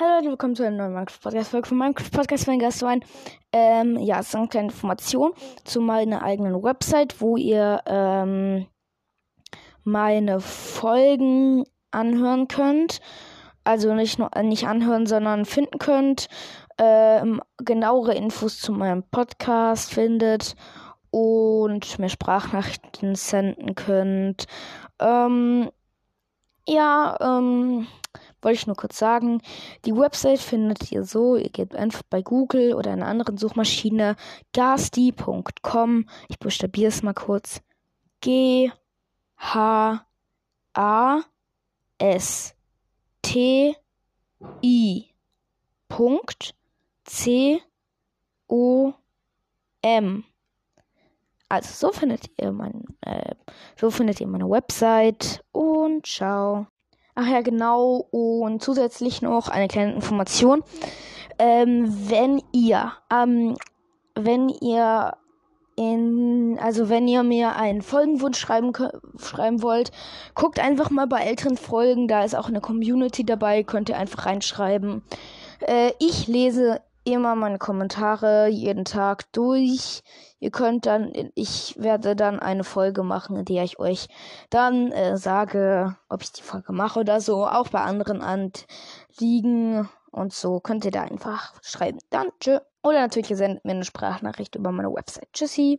Hallo 0.00 0.14
Leute, 0.14 0.28
willkommen 0.28 0.54
zu 0.54 0.64
einer 0.64 0.76
neuen 0.76 0.92
Minecraft-Podcast-Folge 0.92 1.66
von 1.66 1.78
Minecraft-Podcast. 1.78 2.46
Mein 2.46 2.60
Gast 2.60 2.82
war 2.82 2.90
ein, 2.90 3.04
ähm, 3.52 3.98
ja, 3.98 4.20
es 4.20 4.28
ist 4.28 4.36
eine 4.36 4.46
kleine 4.46 4.68
Information 4.68 5.32
zu 5.64 5.80
meiner 5.80 6.22
eigenen 6.22 6.62
Website, 6.62 7.20
wo 7.20 7.36
ihr, 7.36 7.82
ähm, 7.84 8.68
meine 9.82 10.38
Folgen 10.38 11.64
anhören 11.90 12.46
könnt. 12.46 13.00
Also 13.64 13.92
nicht 13.92 14.20
nur, 14.20 14.30
äh, 14.36 14.44
nicht 14.44 14.68
anhören, 14.68 15.06
sondern 15.06 15.44
finden 15.44 15.80
könnt. 15.80 16.28
Ähm, 16.78 17.42
genauere 17.56 18.14
Infos 18.14 18.60
zu 18.60 18.70
meinem 18.70 19.02
Podcast 19.02 19.92
findet 19.92 20.54
und 21.10 21.98
mir 21.98 22.08
Sprachnachrichten 22.08 23.16
senden 23.16 23.74
könnt. 23.74 24.46
Ähm, 25.00 25.70
ja, 26.68 27.16
ähm, 27.20 27.88
wollte 28.42 28.58
ich 28.58 28.66
nur 28.66 28.76
kurz 28.76 28.98
sagen. 28.98 29.40
Die 29.84 29.94
Website 29.94 30.40
findet 30.40 30.90
ihr 30.92 31.04
so. 31.04 31.36
Ihr 31.36 31.50
gebt 31.50 31.74
einfach 31.74 32.02
bei 32.08 32.22
Google 32.22 32.74
oder 32.74 32.92
einer 32.92 33.06
anderen 33.06 33.36
Suchmaschine 33.36 34.16
gasti.com. 34.52 36.08
Ich 36.28 36.38
buchstabiere 36.38 36.88
es 36.88 37.02
mal 37.02 37.14
kurz. 37.14 37.60
G 38.20 38.70
H 39.36 40.04
A 40.74 41.20
S 41.98 42.54
T 43.22 43.76
I 44.62 45.06
Punkt 45.88 46.54
C 47.04 47.62
O 48.48 48.92
M. 49.82 50.24
Also 51.48 51.88
so 51.88 51.92
findet 51.92 52.30
ihr 52.38 52.52
mein, 52.52 52.84
äh, 53.00 53.34
so 53.76 53.90
findet 53.90 54.20
ihr 54.20 54.26
meine 54.26 54.48
Website 54.48 55.42
und 55.52 56.06
ciao. 56.06 56.66
Ach 57.20 57.26
ja, 57.26 57.40
genau. 57.40 58.06
Und 58.12 58.62
zusätzlich 58.62 59.22
noch 59.22 59.48
eine 59.48 59.66
kleine 59.66 59.92
Information. 59.92 60.62
Ähm, 61.40 61.92
wenn 62.08 62.40
ihr, 62.52 62.92
ähm, 63.12 63.56
wenn 64.14 64.48
ihr 64.48 65.16
in, 65.74 66.60
also 66.62 66.88
wenn 66.88 67.08
ihr 67.08 67.24
mir 67.24 67.56
einen 67.56 67.82
Folgenwunsch 67.82 68.38
schreiben, 68.38 68.72
schreiben 69.18 69.62
wollt, 69.62 69.90
guckt 70.36 70.60
einfach 70.60 70.90
mal 70.90 71.08
bei 71.08 71.22
älteren 71.22 71.56
Folgen, 71.56 72.06
da 72.06 72.22
ist 72.22 72.36
auch 72.36 72.46
eine 72.46 72.60
Community 72.60 73.24
dabei, 73.24 73.64
könnt 73.64 73.88
ihr 73.88 73.98
einfach 73.98 74.26
reinschreiben. 74.26 75.02
Äh, 75.66 75.90
ich 75.98 76.28
lese 76.28 76.80
immer 77.12 77.34
meine 77.34 77.58
Kommentare 77.58 78.48
jeden 78.48 78.84
Tag 78.84 79.30
durch. 79.32 80.02
Ihr 80.40 80.50
könnt 80.50 80.86
dann, 80.86 81.12
ich 81.34 81.74
werde 81.78 82.16
dann 82.16 82.40
eine 82.40 82.64
Folge 82.64 83.02
machen, 83.02 83.36
in 83.36 83.44
der 83.44 83.64
ich 83.64 83.78
euch 83.78 84.08
dann 84.50 84.92
äh, 84.92 85.16
sage, 85.16 85.96
ob 86.08 86.22
ich 86.22 86.32
die 86.32 86.42
Folge 86.42 86.72
mache 86.72 87.00
oder 87.00 87.20
so. 87.20 87.46
Auch 87.46 87.68
bei 87.68 87.80
anderen 87.80 88.22
Anliegen 88.22 89.88
und 90.10 90.32
so 90.32 90.60
könnt 90.60 90.84
ihr 90.84 90.90
da 90.90 91.02
einfach 91.02 91.52
schreiben. 91.62 91.98
Dann 92.10 92.28
tschö. 92.40 92.58
Oder 92.82 93.00
natürlich, 93.00 93.30
ihr 93.30 93.36
sendet 93.36 93.64
mir 93.64 93.72
eine 93.72 93.84
Sprachnachricht 93.84 94.54
über 94.54 94.72
meine 94.72 94.92
Website. 94.92 95.28
Tschüssi. 95.32 95.76